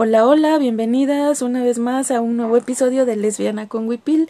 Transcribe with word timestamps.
Hola, 0.00 0.24
hola, 0.28 0.58
bienvenidas 0.58 1.42
una 1.42 1.60
vez 1.64 1.80
más 1.80 2.12
a 2.12 2.20
un 2.20 2.36
nuevo 2.36 2.56
episodio 2.56 3.04
de 3.04 3.16
Lesbiana 3.16 3.66
con 3.66 3.88
Wipil. 3.88 4.28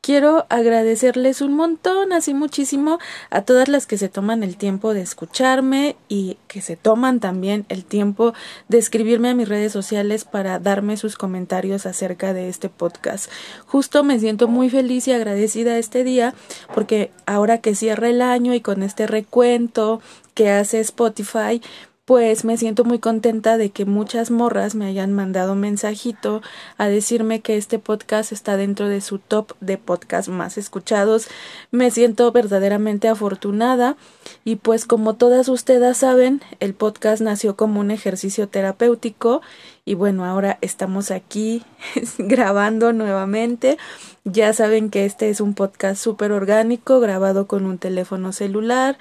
Quiero 0.00 0.46
agradecerles 0.48 1.42
un 1.42 1.52
montón, 1.52 2.14
así 2.14 2.32
muchísimo, 2.32 2.98
a 3.28 3.42
todas 3.42 3.68
las 3.68 3.86
que 3.86 3.98
se 3.98 4.08
toman 4.08 4.42
el 4.42 4.56
tiempo 4.56 4.94
de 4.94 5.02
escucharme 5.02 5.94
y 6.08 6.38
que 6.48 6.62
se 6.62 6.76
toman 6.76 7.20
también 7.20 7.66
el 7.68 7.84
tiempo 7.84 8.32
de 8.68 8.78
escribirme 8.78 9.28
a 9.28 9.34
mis 9.34 9.46
redes 9.46 9.72
sociales 9.72 10.24
para 10.24 10.58
darme 10.58 10.96
sus 10.96 11.16
comentarios 11.16 11.84
acerca 11.84 12.32
de 12.32 12.48
este 12.48 12.70
podcast. 12.70 13.30
Justo 13.66 14.02
me 14.02 14.18
siento 14.20 14.48
muy 14.48 14.70
feliz 14.70 15.06
y 15.06 15.12
agradecida 15.12 15.76
este 15.76 16.02
día 16.02 16.32
porque 16.74 17.10
ahora 17.26 17.58
que 17.58 17.74
cierra 17.74 18.08
el 18.08 18.22
año 18.22 18.54
y 18.54 18.62
con 18.62 18.82
este 18.82 19.06
recuento 19.06 20.00
que 20.32 20.50
hace 20.50 20.80
Spotify, 20.80 21.60
pues 22.10 22.44
me 22.44 22.56
siento 22.56 22.82
muy 22.82 22.98
contenta 22.98 23.56
de 23.56 23.70
que 23.70 23.84
muchas 23.84 24.32
morras 24.32 24.74
me 24.74 24.86
hayan 24.86 25.12
mandado 25.12 25.54
mensajito 25.54 26.42
a 26.76 26.88
decirme 26.88 27.38
que 27.38 27.56
este 27.56 27.78
podcast 27.78 28.32
está 28.32 28.56
dentro 28.56 28.88
de 28.88 29.00
su 29.00 29.20
top 29.20 29.52
de 29.60 29.78
podcast 29.78 30.28
más 30.28 30.58
escuchados. 30.58 31.28
Me 31.70 31.92
siento 31.92 32.32
verdaderamente 32.32 33.06
afortunada 33.06 33.96
y 34.44 34.56
pues 34.56 34.86
como 34.86 35.14
todas 35.14 35.48
ustedes 35.48 35.98
saben, 35.98 36.42
el 36.58 36.74
podcast 36.74 37.22
nació 37.22 37.54
como 37.54 37.78
un 37.78 37.92
ejercicio 37.92 38.48
terapéutico 38.48 39.40
y 39.90 39.94
bueno, 39.94 40.24
ahora 40.24 40.56
estamos 40.60 41.10
aquí 41.10 41.64
grabando 42.18 42.92
nuevamente. 42.92 43.76
Ya 44.22 44.52
saben 44.52 44.88
que 44.88 45.04
este 45.04 45.30
es 45.30 45.40
un 45.40 45.54
podcast 45.54 46.00
súper 46.00 46.30
orgánico, 46.30 47.00
grabado 47.00 47.48
con 47.48 47.66
un 47.66 47.76
teléfono 47.76 48.30
celular 48.30 48.98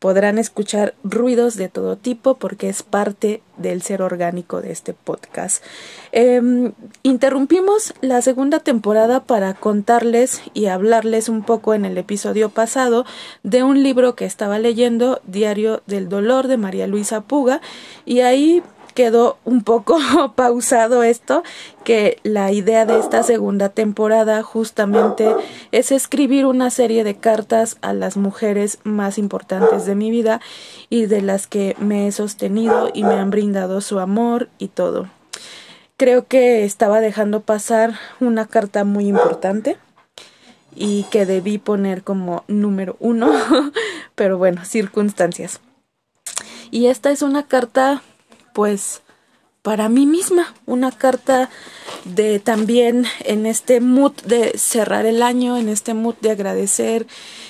podrán 0.00 0.38
escuchar 0.38 0.94
ruidos 1.04 1.56
de 1.56 1.68
todo 1.68 1.96
tipo 1.96 2.34
porque 2.34 2.70
es 2.70 2.82
parte 2.82 3.42
del 3.58 3.82
ser 3.82 4.00
orgánico 4.00 4.62
de 4.62 4.72
este 4.72 4.94
podcast. 4.94 5.62
Em, 6.10 6.72
interrumpimos 7.02 7.92
la 8.00 8.22
segunda 8.22 8.60
temporada 8.60 9.24
para 9.24 9.52
contarles 9.52 10.40
y 10.54 10.66
hablarles 10.66 11.28
un 11.28 11.42
poco 11.42 11.74
en 11.74 11.84
el 11.84 11.98
episodio 11.98 12.48
pasado 12.48 13.04
de 13.42 13.62
un 13.62 13.82
libro 13.82 14.16
que 14.16 14.24
estaba 14.24 14.58
leyendo, 14.58 15.20
Diario 15.26 15.82
del 15.86 16.08
Dolor 16.08 16.48
de 16.48 16.56
María 16.56 16.86
Luisa 16.86 17.20
Puga, 17.20 17.60
y 18.06 18.20
ahí 18.20 18.62
quedó 18.92 19.38
un 19.44 19.62
poco 19.62 19.98
pausado 20.36 21.02
esto, 21.02 21.42
que 21.84 22.18
la 22.22 22.52
idea 22.52 22.86
de 22.86 22.98
esta 22.98 23.22
segunda 23.22 23.68
temporada 23.68 24.42
justamente 24.42 25.34
es 25.72 25.92
escribir 25.92 26.46
una 26.46 26.70
serie 26.70 27.04
de 27.04 27.16
cartas 27.16 27.78
a 27.80 27.92
las 27.92 28.16
mujeres 28.16 28.78
más 28.84 29.18
importantes 29.18 29.86
de 29.86 29.94
mi 29.94 30.10
vida 30.10 30.40
y 30.88 31.06
de 31.06 31.22
las 31.22 31.46
que 31.46 31.76
me 31.78 32.06
he 32.06 32.12
sostenido 32.12 32.90
y 32.92 33.04
me 33.04 33.14
han 33.14 33.30
brindado 33.30 33.80
su 33.80 33.98
amor 33.98 34.48
y 34.58 34.68
todo. 34.68 35.08
Creo 35.96 36.26
que 36.26 36.64
estaba 36.64 37.00
dejando 37.00 37.40
pasar 37.40 37.94
una 38.20 38.46
carta 38.46 38.84
muy 38.84 39.06
importante 39.06 39.76
y 40.74 41.04
que 41.10 41.26
debí 41.26 41.58
poner 41.58 42.02
como 42.02 42.44
número 42.48 42.96
uno, 43.00 43.30
pero 44.14 44.38
bueno, 44.38 44.64
circunstancias. 44.64 45.60
Y 46.70 46.86
esta 46.86 47.10
es 47.10 47.22
una 47.22 47.46
carta 47.46 48.02
pues 48.52 49.02
para 49.62 49.90
mí 49.90 50.06
misma, 50.06 50.54
una 50.64 50.90
carta 50.90 51.50
de 52.04 52.38
también 52.38 53.04
en 53.24 53.44
este 53.44 53.80
mood 53.80 54.12
de 54.24 54.56
cerrar 54.56 55.04
el 55.04 55.22
año, 55.22 55.58
en 55.58 55.68
este 55.68 55.92
mood 55.92 56.14
de 56.22 56.30
agradecer, 56.30 57.06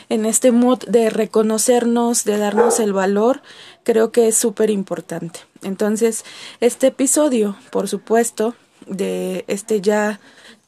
en 0.09 0.27
este 0.27 0.51
mood 0.51 0.81
de 0.89 1.09
reconocernos, 1.09 2.25
de 2.25 2.37
darnos 2.37 2.81
el 2.81 2.93
valor, 2.93 3.43
creo 3.85 4.11
que 4.11 4.27
es 4.27 4.37
súper 4.37 4.71
importante. 4.71 5.41
Entonces, 5.63 6.25
este 6.61 6.89
episodio, 6.89 7.57
por 7.71 7.87
supuesto, 7.89 8.57
de 8.87 9.45
este 9.47 9.81
ya 9.81 10.19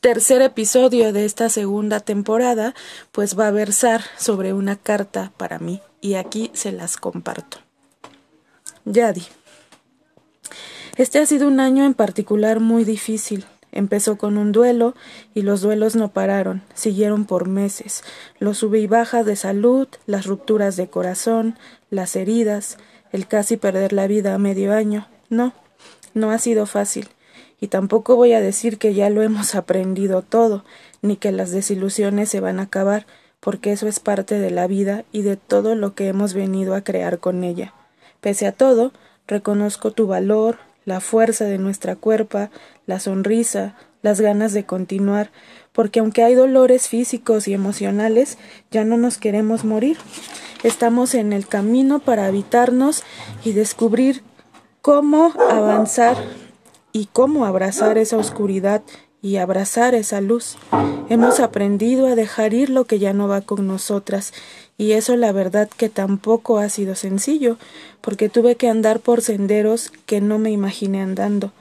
tercer 0.00 0.42
episodio 0.42 1.12
de 1.12 1.25
esta 1.25 1.48
segunda 1.48 1.98
temporada, 2.00 2.75
pues 3.10 3.38
va 3.38 3.48
a 3.48 3.53
versar 3.53 4.03
sobre 4.16 4.53
una 4.53 4.76
carta 4.76 5.32
para 5.37 5.59
mí 5.59 5.81
y 6.00 6.15
aquí 6.15 6.50
se 6.54 6.71
las 6.71 6.97
comparto. 6.97 7.59
Yadi. 8.84 9.25
Este 10.97 11.20
ha 11.20 11.26
sido 11.26 11.48
un 11.48 11.58
año 11.58 11.86
en 11.86 11.94
particular 11.94 12.60
muy 12.60 12.84
difícil. 12.84 13.47
Empezó 13.70 14.19
con 14.19 14.36
un 14.36 14.53
duelo 14.53 14.94
y 15.32 15.41
los 15.41 15.62
duelos 15.62 15.97
no 15.97 16.08
pararon, 16.08 16.62
siguieron 16.75 17.25
por 17.25 17.48
meses. 17.48 18.04
Los 18.38 18.58
sube 18.58 18.80
y 18.80 18.86
baja 18.86 19.25
de 19.25 19.34
salud, 19.34 19.88
las 20.04 20.26
rupturas 20.26 20.76
de 20.76 20.88
corazón, 20.88 21.56
las 21.88 22.14
heridas, 22.14 22.76
el 23.10 23.26
casi 23.26 23.56
perder 23.56 23.94
la 23.94 24.06
vida 24.06 24.34
a 24.34 24.38
medio 24.38 24.75
año. 24.75 25.08
No, 25.30 25.54
no 26.12 26.30
ha 26.30 26.38
sido 26.38 26.66
fácil. 26.66 27.09
Y 27.59 27.69
tampoco 27.69 28.16
voy 28.16 28.34
a 28.34 28.42
decir 28.42 28.76
que 28.76 28.92
ya 28.92 29.09
lo 29.09 29.22
hemos 29.22 29.54
aprendido 29.54 30.20
todo, 30.20 30.62
ni 31.00 31.16
que 31.16 31.32
las 31.32 31.53
desilusiones 31.53 32.28
se 32.28 32.41
van 32.41 32.60
a 32.60 32.64
acabar, 32.64 33.06
porque 33.41 33.72
eso 33.72 33.88
es 33.88 33.98
parte 33.98 34.38
de 34.38 34.50
la 34.50 34.66
vida 34.66 35.04
y 35.10 35.22
de 35.22 35.38
todo 35.38 35.74
lo 35.74 35.94
que 35.94 36.09
hemos 36.09 36.34
venido 36.34 36.74
a 36.74 36.82
crear 36.82 37.19
con 37.19 37.44
ella. 37.44 37.72
Pese 38.20 38.47
a 38.47 38.53
todo, 38.53 38.92
reconozco 39.26 39.92
tu 39.92 40.06
valor, 40.06 40.59
la 40.84 41.00
fuerza 41.00 41.44
de 41.44 41.59
nuestra 41.59 41.97
cuerpa, 41.97 42.50
la 42.87 43.00
sonrisa, 43.00 43.76
las 44.03 44.20
ganas 44.20 44.53
de 44.53 44.65
continuar, 44.65 45.31
porque 45.72 46.00
aunque 46.00 46.22
hay 46.22 46.34
dolores 46.34 46.88
físicos 46.88 47.48
y 47.48 47.54
emocionales, 47.54 48.38
ya 48.70 48.84
no 48.84 48.97
nos 48.97 49.19
queremos 49.19 49.65
morir. 49.65 49.97
Estamos 50.62 51.15
en 51.15 51.32
el 51.32 51.47
camino 51.47 52.00
para 52.00 52.26
habitarnos 52.26 53.03
y 53.44 53.53
descubrir 53.53 54.22
cómo 54.81 55.32
avanzar 55.50 56.16
y 56.92 57.06
cómo 57.06 57.47
abrazar 57.47 57.98
esa 57.98 58.16
oscuridad 58.16 58.82
y 59.22 59.37
abrazar 59.37 59.94
esa 59.94 60.21
luz. 60.21 60.56
Hemos 61.09 61.41
aprendido 61.41 62.06
a 62.06 62.16
dejar 62.16 62.54
ir 62.54 62.71
lo 62.71 62.84
que 62.84 62.98
ya 62.98 63.12
no 63.12 63.28
va 63.28 63.41
con 63.41 63.66
nosotras 63.66 64.32
y 64.82 64.94
eso 64.94 65.15
la 65.15 65.31
verdad 65.31 65.70
que 65.70 65.88
tampoco 65.88 66.59
ha 66.59 66.69
sido 66.69 66.97
sencillo, 66.97 67.56
porque 68.00 68.28
tuve 68.28 68.56
que 68.56 68.69
andar 68.69 68.98
por 68.98 69.22
senderos 69.22 69.93
que 70.06 70.20
no 70.20 70.41
me 70.41 70.50
imaginé 70.50 71.00
andando. 71.00 71.53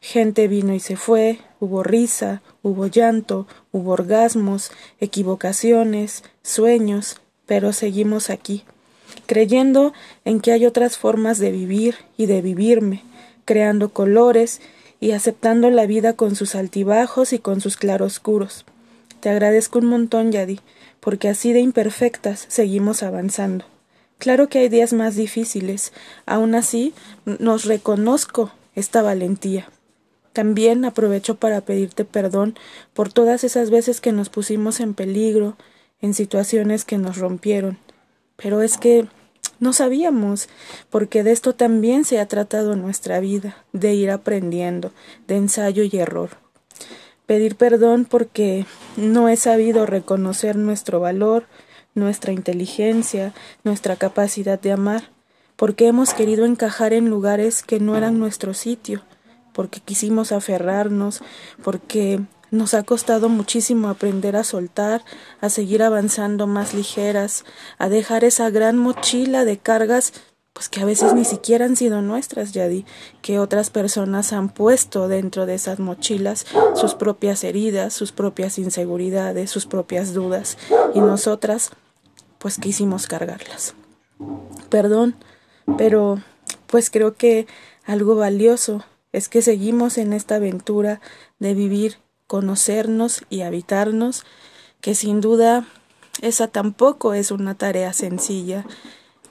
Gente 0.00 0.46
vino 0.46 0.72
y 0.72 0.78
se 0.78 0.94
fue, 0.94 1.40
hubo 1.58 1.82
risa, 1.82 2.42
hubo 2.62 2.86
llanto, 2.86 3.48
hubo 3.72 3.90
orgasmos, 3.90 4.70
equivocaciones, 5.00 6.22
sueños, 6.44 7.20
pero 7.44 7.72
seguimos 7.72 8.30
aquí, 8.30 8.62
creyendo 9.26 9.92
en 10.24 10.38
que 10.38 10.52
hay 10.52 10.64
otras 10.64 10.96
formas 10.96 11.40
de 11.40 11.50
vivir 11.50 11.96
y 12.16 12.26
de 12.26 12.40
vivirme, 12.40 13.02
creando 13.46 13.88
colores 13.88 14.60
y 15.00 15.10
aceptando 15.10 15.70
la 15.70 15.86
vida 15.86 16.12
con 16.12 16.36
sus 16.36 16.54
altibajos 16.54 17.32
y 17.32 17.40
con 17.40 17.60
sus 17.60 17.76
claroscuros. 17.76 18.64
Te 19.18 19.28
agradezco 19.28 19.80
un 19.80 19.86
montón, 19.86 20.30
Yadi 20.30 20.60
porque 21.00 21.28
así 21.28 21.52
de 21.52 21.60
imperfectas 21.60 22.44
seguimos 22.48 23.02
avanzando. 23.02 23.64
Claro 24.18 24.48
que 24.48 24.58
hay 24.58 24.68
días 24.68 24.92
más 24.92 25.16
difíciles, 25.16 25.92
aún 26.26 26.54
así 26.54 26.92
nos 27.24 27.64
reconozco 27.64 28.52
esta 28.74 29.00
valentía. 29.02 29.68
También 30.32 30.84
aprovecho 30.84 31.36
para 31.36 31.62
pedirte 31.62 32.04
perdón 32.04 32.54
por 32.92 33.12
todas 33.12 33.44
esas 33.44 33.70
veces 33.70 34.00
que 34.00 34.12
nos 34.12 34.28
pusimos 34.28 34.80
en 34.80 34.94
peligro, 34.94 35.56
en 36.02 36.14
situaciones 36.14 36.84
que 36.84 36.98
nos 36.98 37.16
rompieron. 37.16 37.78
Pero 38.36 38.62
es 38.62 38.76
que 38.76 39.06
no 39.58 39.72
sabíamos, 39.72 40.48
porque 40.90 41.22
de 41.22 41.32
esto 41.32 41.54
también 41.54 42.04
se 42.04 42.20
ha 42.20 42.26
tratado 42.26 42.76
nuestra 42.76 43.20
vida, 43.20 43.64
de 43.72 43.94
ir 43.94 44.10
aprendiendo, 44.10 44.92
de 45.26 45.36
ensayo 45.36 45.82
y 45.82 45.96
error 45.96 46.39
pedir 47.30 47.54
perdón 47.54 48.06
porque 48.06 48.66
no 48.96 49.28
he 49.28 49.36
sabido 49.36 49.86
reconocer 49.86 50.56
nuestro 50.56 50.98
valor, 50.98 51.46
nuestra 51.94 52.32
inteligencia, 52.32 53.32
nuestra 53.62 53.94
capacidad 53.94 54.58
de 54.58 54.72
amar, 54.72 55.12
porque 55.54 55.86
hemos 55.86 56.12
querido 56.12 56.44
encajar 56.44 56.92
en 56.92 57.08
lugares 57.08 57.62
que 57.62 57.78
no 57.78 57.96
eran 57.96 58.18
nuestro 58.18 58.52
sitio, 58.52 59.04
porque 59.52 59.78
quisimos 59.78 60.32
aferrarnos, 60.32 61.22
porque 61.62 62.20
nos 62.50 62.74
ha 62.74 62.82
costado 62.82 63.28
muchísimo 63.28 63.90
aprender 63.90 64.34
a 64.34 64.42
soltar, 64.42 65.04
a 65.40 65.50
seguir 65.50 65.84
avanzando 65.84 66.48
más 66.48 66.74
ligeras, 66.74 67.44
a 67.78 67.88
dejar 67.88 68.24
esa 68.24 68.50
gran 68.50 68.76
mochila 68.76 69.44
de 69.44 69.56
cargas 69.56 70.14
pues 70.52 70.68
que 70.68 70.80
a 70.80 70.84
veces 70.84 71.14
ni 71.14 71.24
siquiera 71.24 71.64
han 71.64 71.76
sido 71.76 72.02
nuestras, 72.02 72.52
Yadi, 72.52 72.84
que 73.22 73.38
otras 73.38 73.70
personas 73.70 74.32
han 74.32 74.48
puesto 74.48 75.08
dentro 75.08 75.46
de 75.46 75.54
esas 75.54 75.78
mochilas 75.78 76.46
sus 76.74 76.94
propias 76.94 77.44
heridas, 77.44 77.94
sus 77.94 78.12
propias 78.12 78.58
inseguridades, 78.58 79.50
sus 79.50 79.66
propias 79.66 80.12
dudas, 80.12 80.58
y 80.94 81.00
nosotras, 81.00 81.70
pues 82.38 82.58
quisimos 82.58 83.06
cargarlas. 83.06 83.74
Perdón, 84.68 85.16
pero 85.78 86.20
pues 86.66 86.90
creo 86.90 87.14
que 87.14 87.46
algo 87.84 88.16
valioso 88.16 88.84
es 89.12 89.28
que 89.28 89.42
seguimos 89.42 89.98
en 89.98 90.12
esta 90.12 90.36
aventura 90.36 91.00
de 91.38 91.54
vivir, 91.54 91.98
conocernos 92.26 93.24
y 93.28 93.42
habitarnos, 93.42 94.24
que 94.80 94.94
sin 94.94 95.20
duda 95.20 95.66
esa 96.22 96.48
tampoco 96.48 97.14
es 97.14 97.30
una 97.30 97.54
tarea 97.54 97.92
sencilla, 97.92 98.64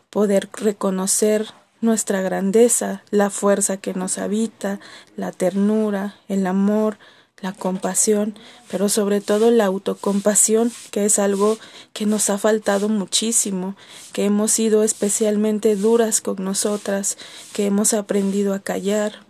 poder 0.09 0.49
reconocer 0.53 1.47
nuestra 1.81 2.21
grandeza, 2.21 3.03
la 3.09 3.29
fuerza 3.29 3.77
que 3.77 3.93
nos 3.93 4.17
habita, 4.17 4.79
la 5.15 5.31
ternura, 5.31 6.15
el 6.27 6.45
amor, 6.47 6.97
la 7.41 7.53
compasión, 7.53 8.37
pero 8.69 8.89
sobre 8.89 9.21
todo 9.21 9.49
la 9.49 9.65
autocompasión, 9.65 10.71
que 10.91 11.05
es 11.05 11.19
algo 11.19 11.57
que 11.93 12.05
nos 12.05 12.29
ha 12.29 12.37
faltado 12.37 12.89
muchísimo, 12.89 13.75
que 14.11 14.25
hemos 14.25 14.51
sido 14.51 14.83
especialmente 14.83 15.75
duras 15.75 16.21
con 16.21 16.43
nosotras, 16.43 17.17
que 17.53 17.65
hemos 17.65 17.93
aprendido 17.93 18.53
a 18.53 18.59
callar, 18.59 19.23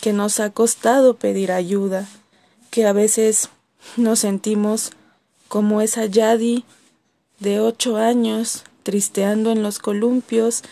que 0.00 0.12
nos 0.12 0.38
ha 0.38 0.50
costado 0.50 1.16
pedir 1.16 1.50
ayuda, 1.50 2.08
que 2.70 2.86
a 2.86 2.92
veces 2.92 3.48
nos 3.96 4.20
sentimos 4.20 4.92
como 5.48 5.80
esa 5.80 6.06
Yadi 6.06 6.64
de 7.40 7.60
ocho 7.60 7.96
años 7.96 8.62
tristeando 8.82 9.50
en 9.50 9.62
los 9.62 9.78
columpios 9.78 10.62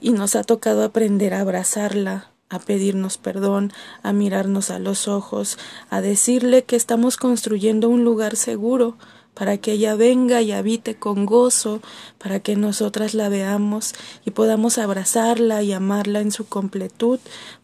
y 0.00 0.10
nos 0.10 0.36
ha 0.36 0.44
tocado 0.44 0.84
aprender 0.84 1.34
a 1.34 1.40
abrazarla, 1.40 2.30
a 2.50 2.58
pedirnos 2.58 3.18
perdón, 3.18 3.72
a 4.02 4.12
mirarnos 4.12 4.70
a 4.70 4.78
los 4.78 5.08
ojos, 5.08 5.58
a 5.90 6.00
decirle 6.00 6.64
que 6.64 6.76
estamos 6.76 7.16
construyendo 7.16 7.88
un 7.88 8.04
lugar 8.04 8.36
seguro 8.36 8.96
para 9.34 9.58
que 9.58 9.72
ella 9.72 9.96
venga 9.96 10.42
y 10.42 10.52
habite 10.52 10.94
con 10.94 11.26
gozo, 11.26 11.80
para 12.18 12.40
que 12.40 12.56
nosotras 12.56 13.14
la 13.14 13.28
veamos 13.28 13.94
y 14.24 14.30
podamos 14.30 14.78
abrazarla 14.78 15.62
y 15.62 15.72
amarla 15.72 16.20
en 16.20 16.30
su 16.30 16.46
completud, 16.46 17.18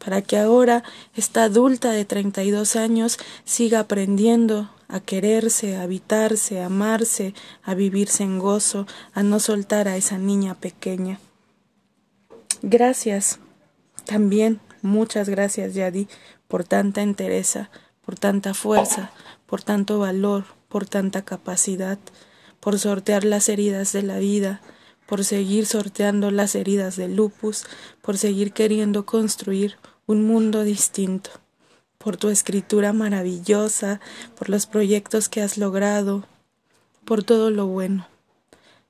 para 0.05 0.21
que 0.21 0.37
ahora 0.37 0.83
esta 1.15 1.45
adulta 1.45 1.93
de 1.93 2.05
treinta 2.05 2.43
y 2.43 2.51
dos 2.51 2.75
años 2.77 3.19
siga 3.45 3.81
aprendiendo 3.81 4.69
a 4.91 5.01
quererse, 5.01 5.77
a 5.77 5.83
habitarse, 5.83 6.61
a 6.61 6.67
amarse, 6.67 7.35
a 7.63 7.75
vivirse 7.75 8.25
en 8.25 8.39
gozo, 8.39 8.87
a 9.15 9.23
no 9.23 9.41
soltar 9.41 9.89
a 9.89 9.97
esa 9.97 10.19
niña 10.19 10.55
pequeña. 10.55 11.21
Gracias 12.63 13.39
también 14.05 14.61
Muchas 14.83 15.29
gracias, 15.29 15.75
Yadi, 15.75 16.09
por 16.49 16.65
tanta 16.65 17.03
entereza, 17.03 17.71
por 18.01 18.19
tanta 18.19 18.55
fuerza, 18.55 19.11
por 19.47 19.63
tanto 19.63 19.99
valor, 19.99 20.45
por 20.69 20.87
tanta 20.87 21.23
capacidad, 21.23 21.99
por 22.61 22.79
sortear 22.79 23.25
las 23.25 23.51
heridas 23.51 23.93
de 23.93 24.03
la 24.03 24.19
vida, 24.19 24.63
por 25.07 25.25
seguir 25.25 25.67
sorteando 25.67 26.31
las 26.31 26.55
heridas 26.55 26.97
del 26.97 27.15
lupus, 27.15 27.67
por 28.01 28.17
seguir 28.17 28.53
queriendo 28.53 29.05
construir 29.05 29.77
un 30.07 30.27
mundo 30.27 30.65
distinto, 30.65 31.31
por 32.03 32.17
tu 32.17 32.31
escritura 32.31 32.95
maravillosa, 32.95 34.01
por 34.39 34.49
los 34.49 34.65
proyectos 34.67 35.29
que 35.29 35.43
has 35.43 35.59
logrado, 35.59 36.25
por 37.05 37.23
todo 37.23 37.51
lo 37.51 37.67
bueno. 37.67 38.09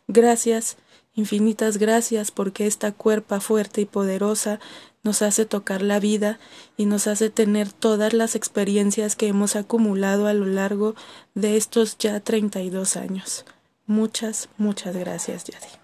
Gracias, 0.06 0.76
infinitas 1.14 1.76
gracias 1.76 2.30
porque 2.30 2.68
esta 2.68 2.92
cuerpa 2.92 3.40
fuerte 3.40 3.80
y 3.80 3.84
poderosa 3.84 4.60
nos 5.02 5.22
hace 5.22 5.44
tocar 5.44 5.82
la 5.82 5.98
vida 5.98 6.38
y 6.76 6.86
nos 6.86 7.08
hace 7.08 7.30
tener 7.30 7.72
todas 7.72 8.12
las 8.12 8.36
experiencias 8.36 9.16
que 9.16 9.26
hemos 9.26 9.56
acumulado 9.56 10.28
a 10.28 10.34
lo 10.34 10.46
largo 10.46 10.94
de 11.34 11.56
estos 11.56 11.98
ya 11.98 12.20
32 12.20 12.96
años. 12.96 13.44
Muchas, 13.86 14.48
muchas 14.56 14.94
gracias, 14.96 15.44
Yadi. 15.44 15.79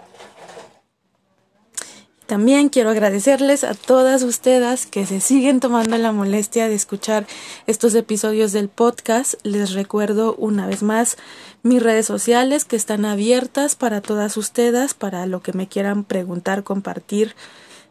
También 2.26 2.70
quiero 2.70 2.90
agradecerles 2.90 3.62
a 3.62 3.74
todas 3.74 4.24
ustedes 4.24 4.86
que 4.86 5.06
se 5.06 5.20
siguen 5.20 5.60
tomando 5.60 5.96
la 5.96 6.10
molestia 6.10 6.68
de 6.68 6.74
escuchar 6.74 7.24
estos 7.68 7.94
episodios 7.94 8.52
del 8.52 8.68
podcast. 8.68 9.34
Les 9.44 9.74
recuerdo 9.74 10.34
una 10.34 10.66
vez 10.66 10.82
más 10.82 11.16
mis 11.62 11.80
redes 11.80 12.06
sociales 12.06 12.64
que 12.64 12.74
están 12.74 13.04
abiertas 13.04 13.76
para 13.76 14.00
todas 14.00 14.36
ustedes, 14.36 14.94
para 14.94 15.26
lo 15.26 15.40
que 15.40 15.52
me 15.52 15.68
quieran 15.68 16.02
preguntar, 16.02 16.64
compartir 16.64 17.36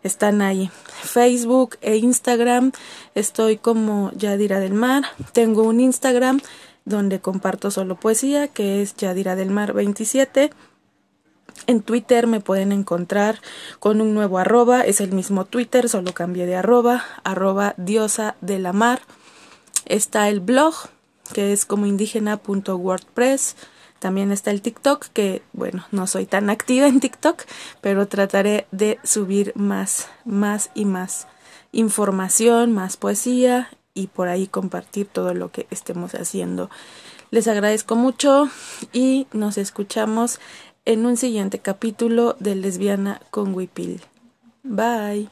están 0.04 0.42
ahí. 0.42 0.70
Facebook 1.02 1.78
e 1.82 1.96
Instagram 1.96 2.74
estoy 3.16 3.58
como 3.58 4.12
Yadira 4.16 4.60
del 4.60 4.74
Mar. 4.74 5.04
Tengo 5.32 5.64
un 5.64 5.80
Instagram 5.80 6.42
donde 6.84 7.22
comparto 7.22 7.72
solo 7.72 7.96
poesía 7.96 8.48
que 8.50 8.82
es 8.82 8.96
Yadira 8.96 9.36
del 9.36 9.50
Mar 9.50 9.74
27. 9.74 10.52
En 11.68 11.82
Twitter 11.82 12.28
me 12.28 12.42
pueden 12.42 12.72
encontrar 12.72 13.42
con 13.80 14.02
un 14.02 14.14
nuevo 14.14 14.38
arroba, 14.38 14.82
es 14.82 15.02
el 15.02 15.12
mismo 15.12 15.46
Twitter, 15.46 15.90
solo 15.90 16.14
cambié 16.14 16.46
de 16.46 16.56
arroba, 16.56 17.04
arroba 17.24 17.74
diosa 17.78 18.36
de 18.42 18.60
la 18.60 18.72
mar. 18.72 19.02
Está 19.86 20.30
el 20.30 20.40
blog, 20.40 20.76
que 21.34 21.54
es 21.54 21.66
como 21.66 21.86
indígena.wordpress. 21.86 23.56
También 24.00 24.32
está 24.32 24.52
el 24.52 24.62
TikTok, 24.62 25.08
que 25.08 25.42
bueno, 25.54 25.86
no 25.92 26.06
soy 26.06 26.26
tan 26.26 26.50
activa 26.50 26.88
en 26.88 27.00
TikTok, 27.00 27.44
pero 27.82 28.08
trataré 28.08 28.68
de 28.72 29.00
subir 29.04 29.54
más, 29.56 30.08
más 30.26 30.70
y 30.76 30.86
más 30.86 31.28
información, 31.72 32.74
más 32.74 32.98
poesía 32.98 33.70
y 33.94 34.08
por 34.08 34.28
ahí 34.28 34.48
compartir 34.48 35.08
todo 35.08 35.34
lo 35.34 35.52
que 35.52 35.66
estemos 35.72 36.14
haciendo. 36.14 36.70
Les 37.32 37.48
agradezco 37.48 37.96
mucho 37.96 38.50
y 38.94 39.28
nos 39.34 39.58
escuchamos 39.58 40.40
en 40.86 41.06
un 41.06 41.18
siguiente 41.18 41.60
capítulo 41.60 42.36
de 42.40 42.56
Lesbiana 42.56 43.22
con 43.32 43.54
Wipil. 43.54 44.02
Bye. 44.64 45.28